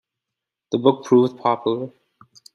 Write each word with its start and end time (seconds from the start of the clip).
The 0.71 0.79
book 0.79 1.05
proved 1.05 1.37
popular. 1.37 1.91